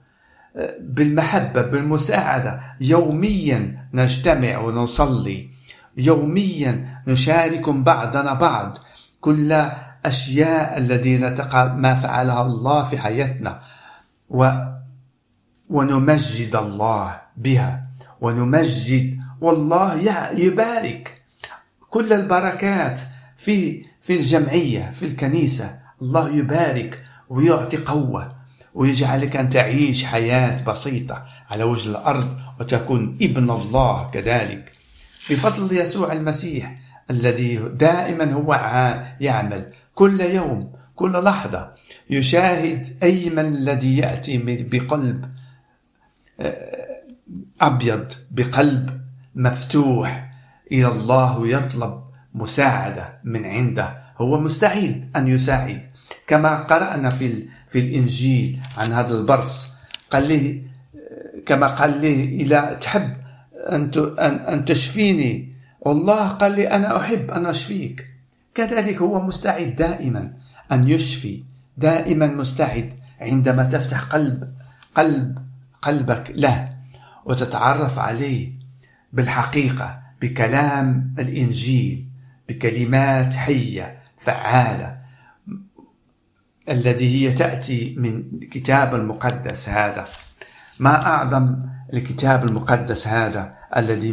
بالمحبة 0.79 1.61
بالمساعدة. 1.61 2.61
يوميا 2.81 3.87
نجتمع 3.93 4.57
ونصلي. 4.57 5.49
يوميا 5.97 7.01
نشارك 7.07 7.69
بعضنا 7.69 8.33
بعض. 8.33 8.77
كل 9.21 9.69
أشياء 10.05 10.77
التي 10.77 11.17
ما 11.75 11.95
فعلها 11.95 12.41
الله 12.41 12.83
في 12.83 12.97
حياتنا. 12.97 13.59
و 14.29 14.49
ونمجد 15.69 16.55
الله 16.55 17.21
بها. 17.37 17.87
ونمجد 18.21 19.17
والله 19.41 19.95
يبارك. 20.37 21.21
كل 21.89 22.13
البركات 22.13 22.99
في 23.37 23.85
في 24.01 24.15
الجمعية 24.15 24.91
في 24.91 25.05
الكنيسة. 25.05 25.79
الله 26.01 26.29
يبارك. 26.29 27.03
ويعطي 27.29 27.77
قوة 27.77 28.39
ويجعلك 28.73 29.35
أن 29.35 29.49
تعيش 29.49 30.05
حياة 30.05 30.63
بسيطة 30.63 31.25
على 31.51 31.63
وجه 31.63 31.89
الأرض 31.89 32.37
وتكون 32.59 33.17
ابن 33.21 33.49
الله 33.49 34.09
كذلك. 34.09 34.71
بفضل 35.29 35.77
يسوع 35.77 36.11
المسيح 36.13 36.79
الذي 37.09 37.57
دائما 37.57 38.33
هو 38.33 38.53
يعمل 39.21 39.73
كل 39.95 40.21
يوم 40.21 40.73
كل 40.95 41.23
لحظة. 41.23 41.71
يشاهد 42.09 42.97
أيمن 43.03 43.45
الذي 43.45 43.97
يأتي 43.97 44.37
بقلب 44.71 45.25
آه، 46.39 47.01
أبيض 47.61 48.13
بقلب 48.31 49.01
مفتوح. 49.35 50.29
إلى 50.71 50.87
الله 50.87 51.37
ويطلب 51.37 52.03
مساعدة 52.33 53.19
من 53.23 53.45
عنده. 53.45 53.97
هو 54.17 54.39
مستعد 54.39 55.11
أن 55.15 55.27
يساعد. 55.27 55.85
كما 56.29 56.69
قرأنا 56.69 57.09
في 57.09 57.49
في 57.69 57.79
الإنجيل 57.79 58.59
عن 58.77 58.93
هذا 58.93 59.13
البرص. 59.17 59.67
قال 60.11 60.29
له 60.29 60.61
كما 61.45 61.67
قال 61.67 62.01
له 62.01 62.23
إذا 62.23 62.73
تحب 62.73 63.17
أن 63.69 63.91
أن 64.19 64.65
تشفيني. 64.65 65.53
والله 65.81 66.27
قال 66.27 66.51
لي 66.51 66.67
أنا 66.67 66.97
أحب 66.97 67.31
أن 67.31 67.45
أشفيك. 67.45 68.05
كذلك 68.53 69.01
هو 69.01 69.21
مستعد 69.21 69.75
دائما 69.75 70.33
أن 70.71 70.87
يشفي 70.87 71.43
دائما 71.77 72.27
مستعد 72.27 72.93
عندما 73.21 73.63
تفتح 73.63 74.01
قلب 74.01 74.53
قلب 74.95 75.37
قلبك 75.81 76.31
له 76.35 76.69
وتتعرف 77.25 77.99
عليه 77.99 78.51
بالحقيقة 79.13 79.99
بكلام 80.21 81.15
الإنجيل 81.19 82.05
بكلمات 82.49 83.33
حية 83.33 83.97
فعالة. 84.17 84.98
الذي 86.69 87.07
هي 87.15 87.31
تأتي 87.31 87.95
من 87.97 88.23
الكتاب 88.43 88.95
المقدس 88.95 89.69
هذا. 89.69 90.07
ما 90.79 91.05
أعظم 91.05 91.55
الكتاب 91.93 92.49
المقدس 92.49 93.07
هذا 93.07 93.53
الذي 93.77 94.11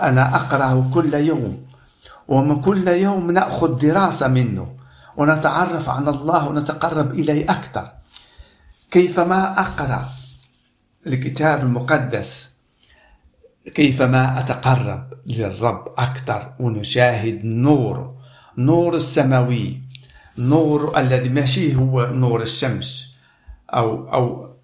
أنا 0.00 0.36
أقرأه 0.36 0.90
كل 0.94 1.14
يوم 1.14 1.66
ومن 2.28 2.60
كل 2.60 2.88
يوم 2.88 3.30
نأخذ 3.30 3.78
دراسة 3.78 4.28
منه 4.28 4.76
ونتعرف 5.16 5.88
على 5.88 6.10
الله 6.10 6.48
ونتقرب 6.48 7.10
إليه 7.10 7.44
أكثر. 7.50 7.90
كيفما 8.90 9.60
أقرأ 9.60 10.04
الكتاب 11.06 11.60
المقدس 11.60 12.56
كيفما 13.74 14.40
أتقرب 14.40 15.12
للرب 15.26 15.94
أكثر 15.98 16.52
ونشاهد 16.60 17.44
نوره 17.44 18.16
نور 18.58 18.96
السماوي 18.96 19.85
نور 20.38 20.98
الذي 20.98 21.28
ماشي 21.28 21.76
هو 21.76 22.06
نور 22.06 22.42
الشمس 22.42 23.14
أو 23.70 24.08
أو 24.12 24.56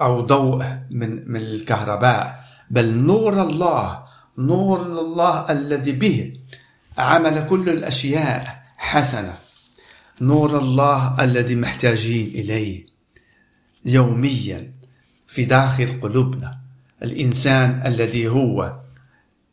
أو 0.00 0.20
ضوء 0.20 0.64
من 0.90 1.30
من 1.32 1.40
الكهرباء. 1.40 2.44
بل 2.70 2.94
نور 2.94 3.42
الله 3.42 4.04
نور 4.38 4.82
الله 4.82 5.52
الذي 5.52 5.92
به 5.92 6.40
عمل 6.98 7.46
كل 7.46 7.68
الأشياء 7.68 8.62
حسنة. 8.76 9.34
نور 10.20 10.58
الله 10.58 11.24
الذي 11.24 11.54
محتاجين 11.54 12.26
إليه 12.26 12.86
يوميا 13.84 14.72
في 15.26 15.44
داخل 15.44 16.00
قلوبنا. 16.00 16.58
الإنسان 17.02 17.82
الذي 17.86 18.28
هو 18.28 18.80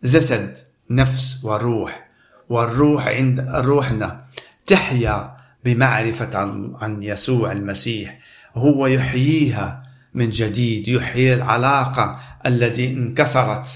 جسد 0.04 0.58
نفس 0.90 1.44
وروح. 1.44 2.10
والروح 2.50 3.08
عند 3.08 3.40
روحنا 3.40 4.26
تحيا 4.68 5.43
بمعرفة 5.66 6.38
عن 6.82 7.04
يسوع 7.04 7.52
المسيح. 7.52 8.20
هو 8.56 8.88
يحييها 8.88 9.84
من 10.14 10.30
جديد 10.30 10.88
يحيي 10.88 11.34
العلاقة 11.34 12.20
التي 12.46 12.94
انكسرت 12.94 13.68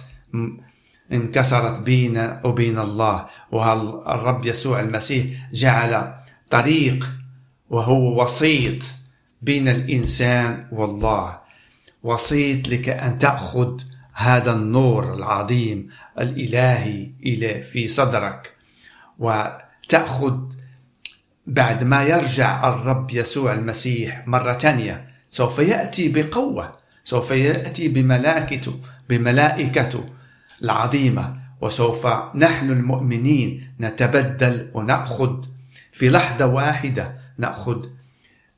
انكسرت 1.12 1.80
بين 1.82 2.40
وبين 2.44 2.80
الله. 2.80 3.26
والرب 3.52 4.46
يسوع 4.46 4.80
المسيح 4.80 5.26
جعل 5.54 6.14
طريق 6.50 7.10
وهو 7.70 8.24
وسيط 8.24 8.84
بين 9.42 9.68
الإنسان 9.68 10.68
والله. 10.72 11.38
وسيط 12.04 12.68
لك 12.68 12.90
أن 12.90 13.18
تأخذ 13.18 13.82
هذا 14.14 14.54
النور 14.54 15.14
العظيم 15.14 15.90
الإلهي 16.20 17.12
إلى 17.26 17.62
في 17.62 17.88
صدرك. 17.88 18.54
وتأخذ 19.20 20.40
بعد 21.48 21.84
ما 21.84 22.04
يرجع 22.04 22.70
الرب 22.70 23.12
يسوع 23.12 23.54
المسيح 23.54 24.28
مرة 24.28 24.54
ثانية 24.54 25.08
سوف 25.30 25.60
يأتي 25.60 26.10
بقوة 26.10 26.78
سوف 27.04 27.32
يأتي 27.32 27.88
بملائكته 27.88 28.80
بملائكته 29.10 30.06
العظيمة 30.64 31.38
وسوف 31.62 32.08
نحن 32.36 32.72
المؤمنين 32.72 33.74
نتبدل 33.80 34.72
ونأخذ 34.74 35.44
في 35.92 36.10
لحظة 36.10 36.46
واحدة 36.46 37.16
نأخذ 37.38 37.86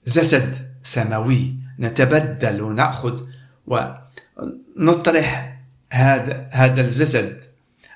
جسد 0.08 0.56
سماوي 0.84 1.56
نتبدل 1.80 2.62
ونأخذ 2.62 3.26
ونطرح 3.68 5.58
هذا 5.92 6.50
هذا 6.52 6.82
الجسد 6.82 7.44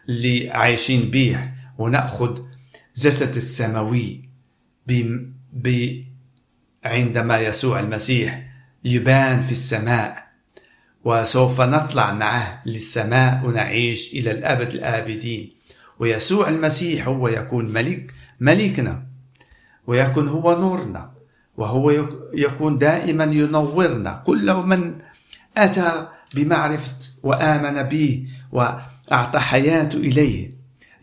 اللي 0.09 0.51
عايشين 0.51 1.11
به 1.11 1.51
ونأخذ 1.77 2.41
جسد 2.95 3.35
السماوي. 3.35 4.32
ب 4.87 6.03
عندما 6.85 7.39
يسوع 7.39 7.79
المسيح 7.79 8.43
يبان 8.85 9.41
في 9.41 9.51
السماء 9.51 10.23
وسوف 11.03 11.61
نطلع 11.61 12.13
معه 12.13 12.61
للسماء 12.65 13.45
ونعيش 13.45 14.13
إلى 14.13 14.31
الأبد 14.31 14.73
الآبدين. 14.73 15.53
ويسوع 15.99 16.49
المسيح 16.49 17.07
هو 17.07 17.27
يكون 17.27 17.73
ملك 17.73 18.13
ملكنا 18.39 19.03
ويكون 19.87 20.27
هو 20.27 20.59
نورنا 20.59 21.11
وهو 21.57 21.91
يكون 22.33 22.77
دائما 22.77 23.23
ينورنا. 23.23 24.23
كل 24.25 24.53
من 24.53 24.95
أتى 25.57 26.07
بمعرفة 26.35 26.95
وآمن 27.23 27.83
به 27.83 28.27
وأعطى 28.51 29.39
حياته 29.39 29.97
إليه 29.97 30.49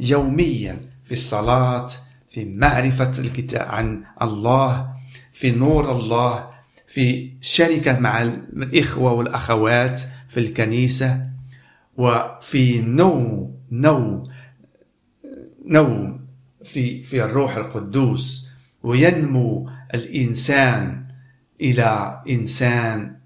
يوميا 0.00 0.80
في 1.04 1.12
الصلاة 1.12 1.86
في 2.30 2.44
معرفة 2.44 3.10
الكتاب 3.18 3.68
عن 3.68 4.04
الله 4.22 4.94
في 5.32 5.50
نور 5.50 5.96
الله 5.96 6.50
في 6.86 7.32
شركة 7.40 7.98
مع 7.98 8.22
الإخوة 8.22 9.12
والأخوات 9.12 10.00
في 10.28 10.40
الكنيسة 10.40 11.26
وفي 11.96 12.82
نوم 12.82 13.56
نوم 13.70 14.30
نوم 15.66 16.26
في 16.64 17.02
في 17.02 17.24
الروح 17.24 17.56
القدوس 17.56 18.48
وينمو 18.82 19.70
الإنسان 19.94 21.06
إلى 21.60 22.22
إنسان 22.28 23.16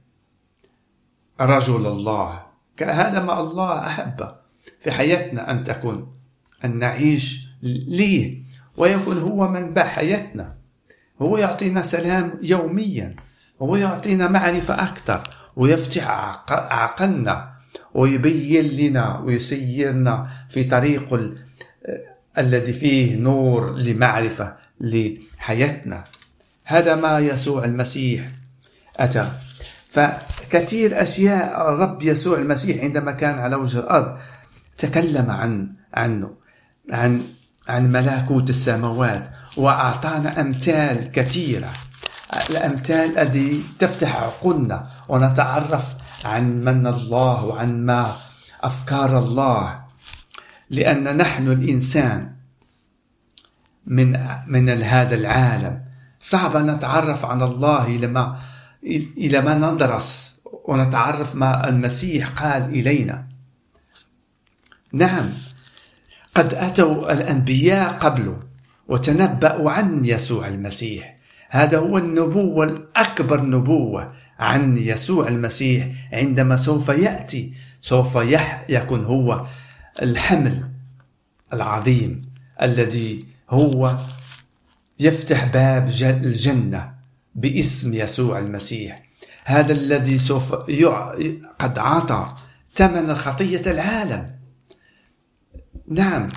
رجل 1.41 1.87
الله. 1.87 2.43
هذا 2.83 3.21
ما 3.21 3.41
الله 3.41 3.87
أحب 3.87 4.35
في 4.81 4.93
حياتنا 4.93 5.51
أن 5.51 5.63
تكون 5.65 6.15
أن 6.65 6.79
نعيش 6.79 7.49
ليه. 7.63 8.44
ويكون 8.77 9.19
هو 9.19 9.49
منبع 9.49 9.85
حياتنا 9.85 10.55
هو 11.23 11.39
يعطينا 11.39 11.83
سلام 11.83 12.39
يوميا. 12.43 13.17
هو 13.63 13.77
يعطينا 13.77 14.29
معرفة 14.29 14.75
أكثر. 14.75 15.21
ويفتح 15.57 16.09
عقلنا. 16.51 17.55
ويبين 17.95 18.65
لنا 18.65 19.19
ويسيرنا 19.19 20.29
في 20.49 20.65
طريق 20.65 21.35
الذي 22.39 22.73
فيه 22.73 23.17
نور 23.17 23.77
لمعرفة 23.77 24.57
لحياتنا. 24.81 26.05
هذا 26.65 26.95
ما 26.97 27.19
يسوع 27.19 27.65
المسيح 27.65 28.25
أتى. 28.97 29.25
فكثير 29.89 31.03
أشياء 31.03 31.69
الرب 31.73 32.03
يسوع 32.03 32.39
المسيح 32.39 32.83
عندما 32.83 33.13
كان 33.13 33.39
على 33.39 33.57
وجه 33.57 33.79
الأرض 33.79 34.19
تكلم 34.79 35.31
عن 35.31 35.69
عنه. 35.95 36.35
عن 36.91 37.23
عن 37.69 37.93
ملكوت 37.93 38.51
السماوات 38.51 39.31
وأعطانا 39.57 40.41
أمثال 40.41 41.11
كثيرة. 41.11 41.71
الأمثال 42.51 43.19
التي 43.19 43.63
تفتح 43.79 44.17
عقولنا 44.17 44.89
ونتعرف 45.09 45.85
عن 46.25 46.65
من 46.65 46.87
الله 46.87 47.45
وعن 47.45 47.87
ما 47.87 48.07
أفكار 48.61 49.19
الله. 49.19 49.85
لأن 50.71 51.17
نحن 51.17 51.49
الإنسان 51.49 52.33
من 53.87 54.19
من 54.47 54.83
هذا 54.83 55.15
العالم. 55.15 55.85
صعب 56.21 56.57
أن 56.57 56.71
نتعرف 56.71 57.25
عن 57.25 57.43
الله 57.43 57.87
إلى 57.87 58.07
ما 58.07 58.41
إلى 59.17 59.41
ما 59.41 59.55
ندرس 59.55 60.41
ونتعرف 60.65 61.35
ما 61.35 61.69
المسيح 61.69 62.29
قال 62.29 62.63
إلينا. 62.63 63.27
نعم 64.93 65.25
قد 66.35 66.55
أتوا 66.55 67.13
الأنبياء 67.13 67.93
قبله 67.93 68.41
وتنبأوا 68.89 69.71
عن 69.71 70.05
يسوع 70.05 70.49
المسيح. 70.49 71.17
هذا 71.51 71.79
هو 71.79 71.99
النبوة 71.99 72.65
الأكبر 72.65 73.47
نبوة 73.47 74.13
عن 74.39 74.77
يسوع 74.77 75.29
المسيح. 75.29 75.89
عندما 76.13 76.57
سوف 76.57 76.89
يأتي 76.89 77.53
سوف 77.81 78.17
يكون 78.69 79.05
هو 79.05 79.47
الحمل 80.03 80.69
العظيم 81.53 82.21
الذي 82.63 83.25
هو 83.51 83.97
يفتح 85.01 85.45
باب 85.45 85.89
الجنة 86.03 86.95
باسم 87.35 87.95
يسوع 87.95 88.39
المسيح. 88.39 89.03
هذا 89.45 89.73
الذي 89.73 90.19
سوف. 90.19 90.55
قد 91.59 91.79
عطى 91.79 92.27
ثمن 92.75 93.15
خطية 93.15 93.63
العالم. 93.67 94.34
نعم. 95.89 96.29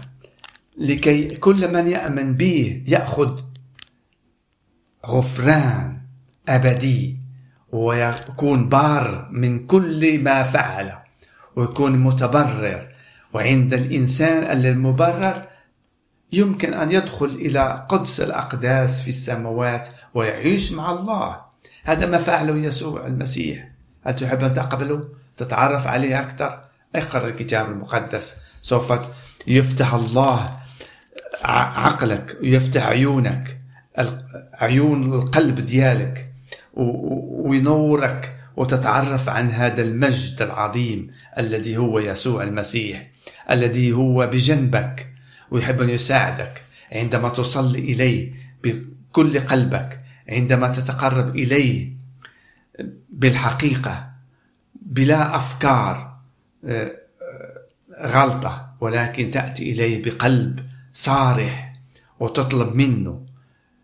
لكي 0.78 1.28
كل 1.28 1.74
من 1.74 1.88
يأمن 1.88 2.34
به 2.34 2.84
يأخذ 2.88 3.42
غفران 5.06 6.02
أبدي 6.50 7.18
ويكون 7.72 8.70
بار 8.70 9.30
من 9.32 9.68
كل 9.68 10.24
ما 10.24 10.44
فعل 10.44 10.92
ويكون 11.56 12.00
متبرر. 12.00 12.88
وعند 13.34 13.74
الإنسان 13.74 14.66
المبرر 14.66 15.48
يمكن 16.34 16.74
أن 16.74 16.92
يدخل 16.92 17.26
إلى 17.26 17.86
قدس 17.90 18.22
الأقداس 18.22 19.02
في 19.02 19.10
السماوات 19.10 19.88
ويعيش 20.14 20.72
مع 20.72 20.92
الله. 20.92 21.42
هذا 21.84 22.06
ما 22.06 22.18
فعله 22.18 22.58
يسوع 22.58 23.08
المسيح. 23.08 23.72
هل 24.04 24.16
تحب 24.16 24.44
أن 24.44 24.54
تقبله؟ 24.54 25.10
تتعرف 25.38 25.88
عليه 25.88 26.20
أكثر؟ 26.20 26.64
اقرأ 26.96 27.28
الكتاب 27.28 27.70
المقدس. 27.72 28.36
سوف 28.62 28.92
يفتح 29.48 29.94
الله 29.94 30.56
عقلك 31.44 32.38
ويفتح 32.42 32.86
عيونك 32.86 33.58
عيون 34.54 35.14
القلب 35.14 35.60
ديالك 35.60 36.32
وينورك 36.74 38.36
وتتعرف 38.58 39.30
عن 39.30 39.52
هذا 39.52 39.82
المجد 39.82 40.42
العظيم 40.42 41.12
الذي 41.38 41.78
هو 41.78 42.00
يسوع 42.00 42.44
المسيح 42.44 43.08
الذي 43.52 43.92
هو 43.92 44.28
بجنبك 44.28 45.08
ويحب 45.52 45.82
أن 45.82 45.90
يساعدك 45.90 46.64
عندما 46.92 47.30
تصلي 47.30 47.80
إليه 47.80 48.34
بكل 48.64 49.40
قلبك 49.40 50.02
عندما 50.30 50.68
تتقرب 50.68 51.36
إليه 51.36 51.94
بالحقيقة 53.10 54.10
بلا 54.82 55.36
أفكار 55.36 56.18
آه، 56.66 56.92
آه، 57.92 58.08
غلطة. 58.08 58.67
ولكن 58.82 59.32
تأتي 59.32 59.72
إليه 59.72 60.04
بقلب 60.04 60.66
صارح 60.94 61.74
وتطلب 62.20 62.76
منه 62.76 63.26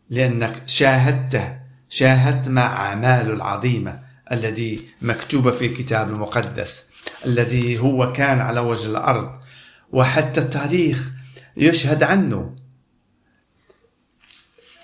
لأنك 0.09 0.63
شاهدته 0.65 1.59
شاهدت 1.89 2.49
مع 2.49 2.87
أعماله 2.87 3.33
العظيمة 3.33 3.99
الذي 4.31 4.89
مكتوبة 5.01 5.51
في 5.51 5.65
الكتاب 5.65 6.09
المقدس 6.09 6.89
الذي 7.25 7.79
هو 7.79 8.11
كان 8.11 8.39
على 8.39 8.59
وجه 8.59 8.85
الأرض. 8.87 9.39
وحتى 9.91 10.41
التاريخ 10.41 11.11
يشهد 11.57 12.03
عنه. 12.03 12.55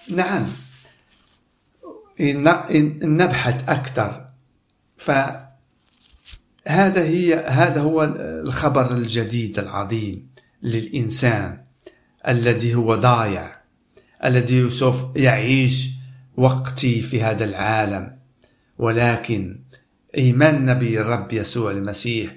نعم 0.09 0.47
إن 2.19 3.17
نبحث 3.17 3.69
أكثر. 3.69 4.27
فهذا 6.65 7.03
هي 7.03 7.45
هذا 7.47 7.81
هو 7.81 8.03
الخبر 8.43 8.91
الجديد 8.91 9.59
العظيم 9.59 10.29
للإنسان 10.63 11.61
الذي 12.27 12.75
هو 12.75 12.95
ضايع 12.95 13.59
الذي 14.25 14.69
سوف 14.69 15.15
يعيش 15.15 15.89
وقتي 16.37 17.01
في 17.01 17.23
هذا 17.23 17.45
العالم. 17.45 18.17
ولكن 18.77 19.59
إيماننا 20.17 20.73
بالرب 20.73 21.33
يسوع 21.33 21.71
المسيح 21.71 22.35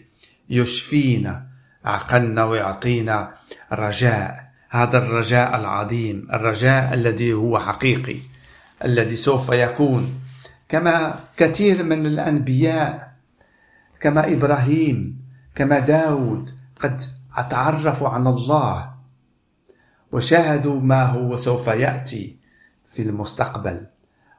يشفينا 0.51 1.47
عقلنا 1.85 2.45
ويعطينا 2.45 3.35
رجاء. 3.73 4.53
هذا 4.71 4.99
الرجاء 4.99 5.61
العظيم 5.61 6.27
الرجاء 6.33 6.95
الذي 6.95 7.33
هو 7.33 7.59
حقيقي 7.59 8.17
الذي 8.85 9.17
سوف 9.17 9.53
يكون. 9.53 10.21
كما 10.69 11.21
كثير 11.37 11.83
من 11.83 12.07
الأنبياء 12.07 13.12
كما 14.03 14.33
إبراهيم 14.33 15.23
كما 15.55 15.79
داود 15.79 16.51
قد 16.81 17.01
تعرفوا 17.51 18.09
عن 18.09 18.27
الله 18.27 18.95
وشاهدوا 20.13 20.81
ما 20.81 21.07
هو 21.07 21.37
سوف 21.37 21.67
يأتي 21.67 22.37
في 22.87 23.03
المستقبل 23.03 23.87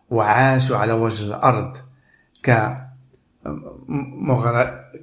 وعاشوا 0.09 0.77
على 0.77 0.93
وجه 0.93 1.23
الأرض 1.23 1.77
ك 2.43 2.77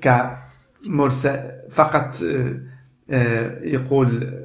ك 0.02 0.38
مرسل 0.86 1.50
فقط 1.70 2.22
آه، 2.22 2.60
آه، 3.10 3.60
يقول 3.62 4.38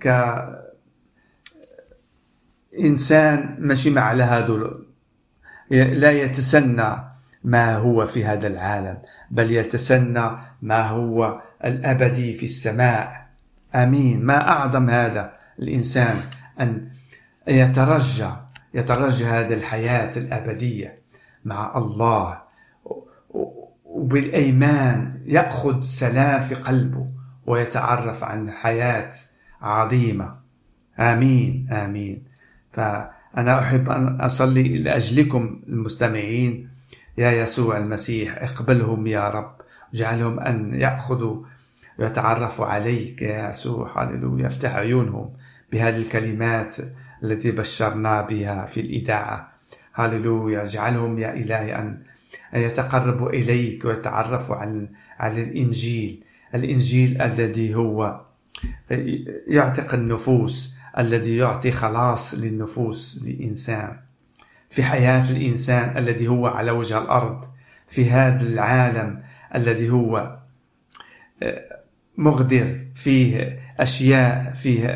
ك 0.00 0.06
إنسان 2.80 3.56
ماشي 3.58 3.90
مع 3.90 4.12
هذا 4.12 4.72
لا 5.70 6.10
يتسنى 6.10 7.15
ما 7.46 7.76
هو 7.76 8.06
في 8.06 8.24
هذا 8.24 8.46
العالم 8.46 8.98
بل 9.30 9.52
يتسنى 9.52 10.30
ما 10.62 10.88
هو 10.88 11.40
الأبدي 11.64 12.32
في 12.32 12.44
السماء. 12.44 13.26
آمين. 13.74 14.24
ما 14.24 14.48
أعظم 14.48 14.90
هذا 14.90 15.32
الإنسان؟ 15.58 16.16
أن 16.60 16.88
يترجى 17.48 18.30
يترجى 18.74 19.24
هذه 19.24 19.52
الحياة 19.52 20.16
الأبدية 20.16 20.98
مع 21.44 21.78
الله 21.78 22.38
وبالأيمان 23.84 25.20
يأخذ 25.26 25.80
سلام 25.80 26.40
في 26.40 26.54
قلبه 26.54 27.06
ويتعرف 27.46 28.24
عن 28.24 28.50
حياة 28.50 29.10
عظيمة. 29.62 30.34
آمين. 30.98 31.68
آمين. 31.72 32.24
فأنا 32.72 33.58
أحب 33.58 33.90
أن 33.90 34.20
أصلي 34.20 34.78
لأجلكم 34.78 35.60
المستمعين 35.68 36.65
يا 37.18 37.30
يسوع 37.30 37.78
المسيح 37.78 38.42
اقبلهم 38.42 39.06
يا 39.06 39.30
رب. 39.30 39.52
اجعلهم 39.94 40.40
أن 40.40 40.80
يأخذوا 40.80 41.42
ويتعرفوا 41.98 42.66
عليك 42.66 43.22
يا 43.22 43.50
يسوع. 43.50 44.04
هللويا. 44.04 44.46
افتح 44.46 44.76
عيونهم 44.76 45.30
بهذه 45.72 45.96
الكلمات 45.96 46.76
التي 47.22 47.50
بشرنا 47.50 48.22
بها 48.22 48.66
في 48.66 48.80
الإذاعة 48.80 49.52
هللويا. 49.92 50.62
اجعلهم 50.62 51.18
يا 51.18 51.32
إلهي 51.32 51.74
أن 51.78 52.02
يتقربوا 52.54 53.30
إليك 53.30 53.84
ويتعرفوا 53.84 54.56
عن 54.56 54.88
على 55.18 55.42
الإنجيل. 55.42 56.22
الإنجيل 56.54 57.22
الذي 57.22 57.74
هو 57.74 58.20
يعتق 59.48 59.94
النفوس 59.94 60.76
الذي 60.98 61.36
يعطي 61.36 61.72
خلاص 61.72 62.34
للنفوس 62.34 63.20
للإنسان. 63.24 63.96
في 64.70 64.82
حياة 64.82 65.30
الإنسان 65.30 65.98
الذي 65.98 66.28
هو 66.28 66.46
على 66.46 66.70
وجه 66.70 66.98
الأرض 66.98 67.44
في 67.88 68.10
هذا 68.10 68.42
العالم 68.42 69.22
الذي 69.54 69.90
هو 69.90 70.38
آه، 71.42 71.80
مغدر 72.16 72.78
فيه 72.94 73.58
أشياء 73.78 74.52
فيه 74.52 74.86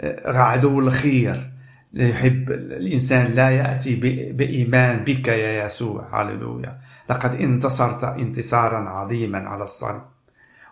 آه، 0.00 0.38
عدو 0.38 0.80
الخير. 0.80 1.50
يحب 1.94 2.50
الإنسان 2.50 3.26
لا 3.26 3.50
يأتي 3.50 3.94
بإيمان 4.32 5.04
بك 5.04 5.28
يا 5.28 5.64
يسوع. 5.64 6.22
هللويا. 6.22 6.78
لقد 7.10 7.34
انتصرت 7.34 8.04
انتصارا 8.04 8.88
عظيما 8.88 9.38
على 9.48 9.64
الصليب. 9.64 10.02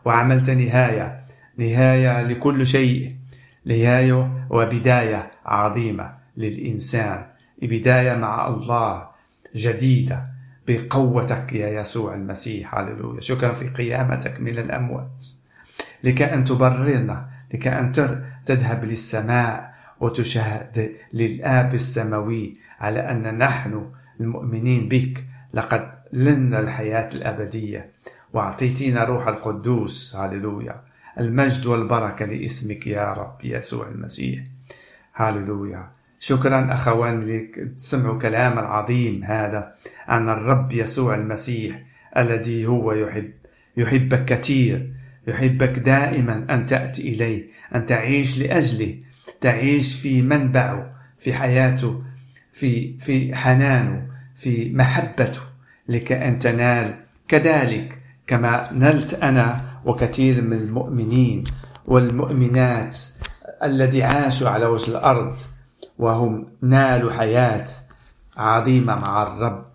وعملت 0.05 0.51
نهاية 0.51 1.25
نهاية 1.57 2.23
لكل 2.23 2.67
شيء. 2.67 3.17
نهاية 3.65 4.47
وبداية 4.51 5.31
عظيمة 5.47 6.15
للإنسان. 6.37 7.27
بداية 7.63 8.17
مع 8.17 8.49
الله 8.49 9.09
جديدة 9.57 10.27
بقوتك 10.69 11.53
يا 11.53 11.81
يسوع 11.81 12.15
المسيح 12.15 12.75
هللويا. 12.75 13.21
شكرا 13.21 13.53
في 13.53 13.69
قيامتك 13.69 14.41
من 14.41 14.59
الأموات. 14.59 15.25
لك 16.05 16.23
أن 16.23 16.45
تبررنا 16.45 17.29
لك 17.55 17.67
أن 17.67 17.93
تذهب 18.47 18.85
للسماء 18.85 19.75
وتشهد 20.01 20.93
للآب 21.13 21.75
السماوي 21.75 22.57
على 22.81 23.01
أن 23.11 23.39
نحن 23.39 23.91
المؤمنين 24.21 24.89
بك. 24.89 25.23
لقد 25.55 25.91
لنا 26.13 26.61
الحياة 26.61 27.13
الأبدية. 27.13 27.91
وأعطيتنا 28.33 29.05
روح 29.05 29.29
القدوس 29.29 30.17
هللويا. 30.17 30.81
المجد 31.19 31.67
والبركة 31.67 32.25
لاسمك 32.25 32.87
يا 32.87 33.13
رب 33.13 33.37
يسوع 33.45 33.89
المسيح. 33.89 34.43
هللويا. 35.13 35.98
شكرا 36.21 36.73
أخوان 36.73 37.49
تسمعوا 37.77 38.19
كلام 38.19 38.59
العظيم 38.59 39.25
هذا 39.25 39.75
عن 40.09 40.29
الرب 40.29 40.73
يسوع 40.73 41.15
المسيح 41.15 41.83
الذي 42.17 42.67
هو 42.67 42.93
يحب. 42.93 43.31
يحبك 43.77 44.25
كثير. 44.25 44.93
يحبك 45.27 45.79
دائما 45.79 46.47
أن 46.51 46.67
تأتي 46.67 47.03
إليه 47.03 47.45
أن 47.75 47.87
تعيش 47.87 48.39
لأجله. 48.39 48.95
تعيش 49.41 49.95
في 50.01 50.23
منبعه 50.23 50.95
في 51.19 51.35
حياته 51.35 52.03
في 52.53 52.99
في 52.99 53.35
حنانه 53.35 54.07
في 54.37 54.73
محبته 54.75 55.41
لك 55.89 56.13
أن 56.13 56.39
تنال 56.39 56.95
كذلك 57.29 57.99
كما 58.27 58.69
نلت 58.73 59.15
أنا 59.15 59.65
وكثير 59.85 60.43
من 60.43 60.53
المؤمنين 60.57 61.45
والمؤمنات 61.87 62.99
الذي 63.63 64.03
عاشوا 64.03 64.49
على 64.49 64.67
وجه 64.67 64.91
الأرض. 64.91 65.37
وهم 65.99 66.47
نالوا 66.63 67.13
حياة 67.13 67.67
عظيمة 68.37 68.95
مع 68.95 69.23
الرب 69.23 69.67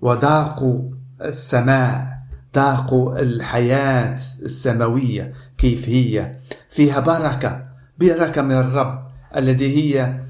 وذاقوا 0.00 0.90
السماء 1.22 2.16
ذاقوا 2.54 3.18
الحياة 3.18 4.14
السماوية 4.42 5.32
كيف 5.58 5.88
هي؟ 5.88 6.36
فيها 6.70 7.00
بركة 7.00 7.66
بركة 7.98 8.42
من 8.42 8.56
الرب 8.56 9.06
الذي 9.36 9.76
هي 9.76 10.20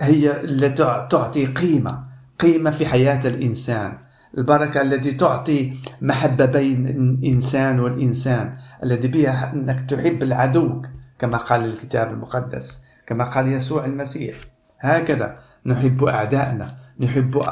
هي 0.00 0.40
التي 0.40 1.06
تعطي 1.10 1.46
قيمة 1.46 2.06
قيمة 2.38 2.70
في 2.70 2.86
حياة 2.86 3.28
الإنسان. 3.28 3.98
البركة 4.38 4.80
التي 4.80 5.12
تعطي 5.12 5.72
محبة 6.02 6.44
بين 6.44 6.86
الإنسان 6.86 7.80
والإنسان 7.80 8.56
الذي 8.82 9.08
بها 9.08 9.52
أنك 9.52 9.80
تحب 9.80 10.22
العدو 10.22 10.82
كما 11.18 11.36
قال 11.36 11.64
الكتاب 11.64 12.10
المقدس. 12.12 12.78
كما 13.06 13.24
قال 13.24 13.52
يسوع 13.52 13.84
المسيح. 13.84 14.36
هكذا 14.80 15.38
نحب 15.66 16.04
أعدائنا 16.04 16.76
نحب 17.00 17.42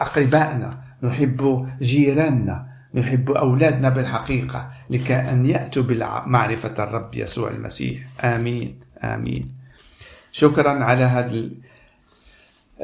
أقربائنا 0.00 0.70
نحب 1.02 1.68
جيراننا 1.80 2.66
نحب 2.94 3.30
أولادنا 3.30 3.88
بالحقيقة 3.88 4.70
لكي 4.90 5.14
أن 5.14 5.46
يأتوا 5.46 5.82
بمعرفة 5.82 6.84
الرب 6.84 7.14
يسوع 7.14 7.50
المسيح. 7.50 8.24
آمين 8.24 8.80
آمين. 9.04 9.54
شكرا 10.32 10.84
على 10.84 11.04
هذا 11.04 11.48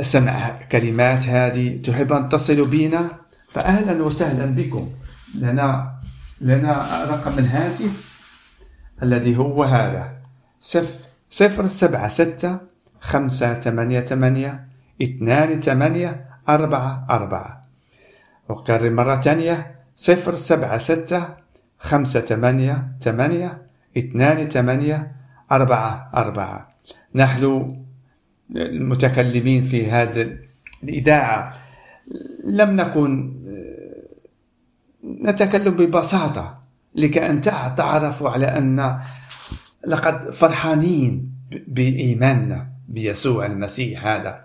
سمع 0.01 0.51
كلمات 0.73 1.29
هذه. 1.29 1.83
تحب 1.83 2.13
أن 2.13 2.29
تصلوا 2.29 2.67
بنا 2.67 3.11
فأهلا 3.49 4.03
وسهلا 4.03 4.47
بكم. 4.47 4.91
لنا 5.35 5.99
لنا 6.41 7.05
رقم 7.05 7.39
الهاتف 7.39 8.21
الذي 9.03 9.37
هو 9.37 9.65
هذا 9.65 10.13
صفر 10.61 11.02
صفر 11.33 11.69
سبعة 11.69 12.09
ستة 12.09 12.59
خمسة 13.01 13.55
ثمانية 13.55 14.01
ثمانية 14.01 14.69
اثنان 15.03 15.61
ثمانية 15.61 16.25
أربعة 16.49 17.07
أربعة. 17.11 17.63
أكرر 18.51 18.91
مرة 18.91 19.21
ثانية 19.21 19.75
صفر 19.97 20.37
سبعة 20.37 20.79
ستة 20.79 21.29
خمسة 21.79 22.21
ثمانية 22.21 22.89
ثمانية 23.01 23.63
اثنان 23.99 24.49
ثمانية 24.49 25.13
أربعة 25.53 26.11
أربعة. 26.15 26.75
نحن 27.15 27.77
المتكلمين 28.57 29.63
في 29.63 29.91
هذه 29.91 30.37
الإذاعة. 30.83 31.59
لم 32.45 32.71
نكن 32.71 33.33
نتكلم 35.05 35.75
ببساطة 35.75 36.59
لكي 36.95 37.27
أن 37.27 37.41
تعرفوا 37.77 38.31
على 38.31 38.47
أن 38.47 39.01
لقد 39.87 40.31
فرحانين 40.31 41.33
بإيماننا 41.67 42.69
بيسوع 42.89 43.47
المسيح 43.47 44.07
هذا 44.07 44.45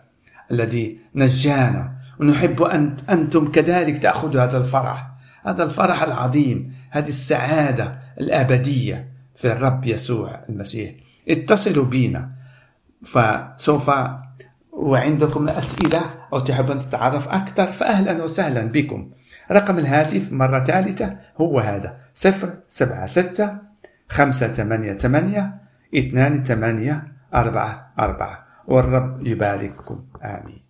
الذي 0.52 1.00
نجانا. 1.16 1.98
ونحب 2.20 2.62
أن 2.62 2.98
أنتم 3.10 3.52
كذلك 3.52 3.98
تأخذوا 3.98 4.44
هذا 4.44 4.58
الفرح. 4.58 5.08
هذا 5.46 5.64
الفرح 5.64 6.04
العظيم 6.04 6.74
هذه 6.90 7.08
السعادة 7.08 8.00
الأبدية 8.20 9.08
في 9.36 9.52
الرب 9.52 9.86
يسوع 9.86 10.40
المسيح. 10.50 10.92
اتصلوا 11.28 11.86
بنا 11.86 12.32
فسوف 13.04 13.92
وعندكم 14.72 15.50
أسئلة 15.50 16.02
أو 16.34 16.40
تحبون 16.40 16.80
تتعرف 16.80 17.30
أكثر 17.30 17.72
فأهلا 17.72 18.24
وسهلا 18.24 18.66
بكم. 18.66 19.12
رقم 19.52 19.80
الهاتف 19.80 20.34
مرة 20.34 20.64
ثالثة 20.64 21.18
هو 21.42 21.60
هذا 21.60 21.98
صفر 22.14 22.54
سبعة 22.68 23.06
ستة 23.06 23.67
خمسة 24.10 24.48
ثمانية 24.48 24.94
ثمانية 24.94 25.62
اثنان 25.96 26.44
ثمانية 26.44 27.08
أربعة 27.36 27.94
أربعة. 28.00 28.48
والرب 28.68 29.28
يبارككم. 29.28 30.06
آمين. 30.24 30.62